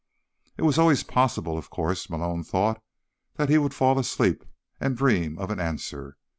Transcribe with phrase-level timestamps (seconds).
[0.57, 2.81] It was always possible, of course, Malone thought,
[3.35, 4.43] that he would fall asleep
[4.79, 6.17] and dream of an answer.